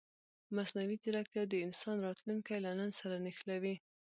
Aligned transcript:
مصنوعي 0.55 0.95
ځیرکتیا 1.03 1.43
د 1.47 1.53
انسان 1.65 1.97
راتلونکی 2.07 2.57
له 2.65 2.71
نن 2.79 2.89
سره 2.99 3.15
نښلوي. 3.25 3.75